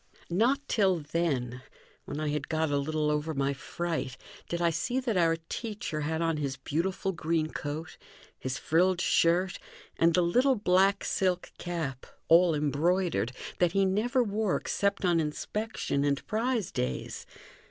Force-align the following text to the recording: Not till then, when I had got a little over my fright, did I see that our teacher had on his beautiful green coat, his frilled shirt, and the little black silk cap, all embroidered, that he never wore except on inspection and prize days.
Not 0.31 0.67
till 0.67 0.97
then, 1.01 1.61
when 2.05 2.19
I 2.19 2.29
had 2.29 2.49
got 2.49 2.71
a 2.71 2.79
little 2.79 3.11
over 3.11 3.35
my 3.35 3.53
fright, 3.53 4.17
did 4.49 4.59
I 4.59 4.71
see 4.71 4.99
that 4.99 5.15
our 5.15 5.35
teacher 5.47 6.01
had 6.01 6.23
on 6.23 6.37
his 6.37 6.57
beautiful 6.57 7.11
green 7.11 7.49
coat, 7.51 7.97
his 8.39 8.57
frilled 8.57 8.99
shirt, 8.99 9.59
and 9.99 10.15
the 10.15 10.23
little 10.23 10.55
black 10.55 11.03
silk 11.03 11.51
cap, 11.59 12.07
all 12.29 12.55
embroidered, 12.55 13.31
that 13.59 13.73
he 13.73 13.85
never 13.85 14.23
wore 14.23 14.55
except 14.55 15.05
on 15.05 15.19
inspection 15.19 16.03
and 16.03 16.25
prize 16.25 16.71
days. 16.71 17.27